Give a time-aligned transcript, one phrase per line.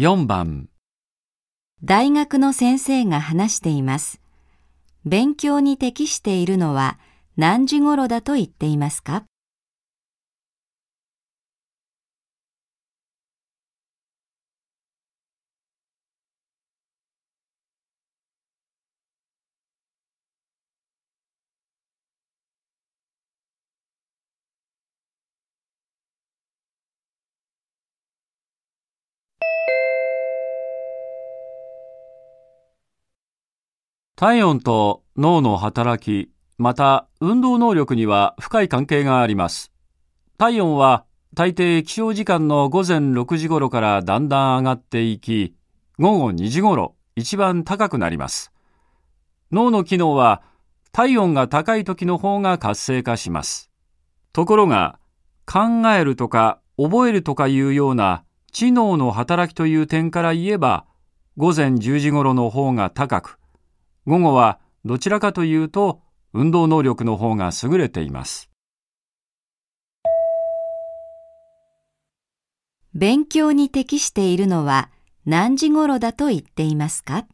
[0.00, 0.68] 4番、
[1.82, 4.20] 大学の先生が話しています。
[5.04, 7.00] 勉強に適しているのは
[7.36, 9.24] 何時頃だと言っていますか？
[34.18, 39.70] 体温と脳の働き、また運動能力には深い関係があります。
[40.38, 41.04] 体温は
[41.34, 45.54] 大抵起床時間の午前6時頃からだんだん上がっていき、
[46.00, 48.50] 午後2時頃一番高くなります。
[49.52, 50.42] 脳の機能は
[50.90, 53.70] 体温が高い時の方が活性化します。
[54.32, 54.98] ところが、
[55.46, 60.86] 考えるとか覚えるとかいうような知能の働きという点から言えば、
[61.36, 63.37] 午前10時頃の方が高く、
[64.08, 66.00] 午後はどちらかというと
[66.32, 68.48] 運動能力の方が優れています。
[72.94, 74.88] 勉強に適しているのは
[75.26, 77.26] 何時頃だと言っていますか？